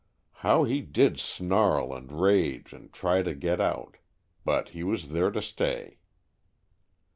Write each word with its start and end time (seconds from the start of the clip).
How 0.37 0.63
he 0.63 0.81
did 0.81 1.19
snarl 1.19 1.93
and 1.93 2.11
rage 2.11 2.73
and 2.73 2.91
try 2.91 3.21
to 3.21 3.35
get 3.35 3.61
out; 3.61 3.97
but 4.43 4.69
he 4.69 4.81
was 4.83 5.09
there 5.09 5.29
to 5.29 5.43
stay. 5.43 5.99